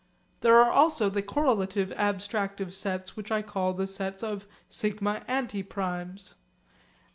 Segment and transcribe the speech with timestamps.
[0.39, 6.33] There are also the correlative abstractive sets which I call the sets of σ antiprimes.